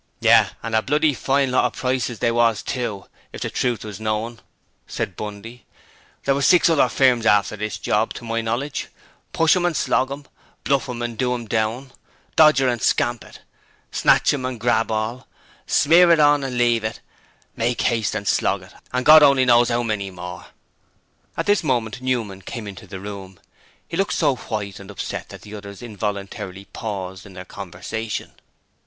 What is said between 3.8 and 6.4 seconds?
was known!' said Bundy. 'There